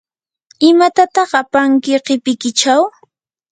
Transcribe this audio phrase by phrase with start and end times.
[0.69, 2.81] ¿imatataq apanki qipikichaw?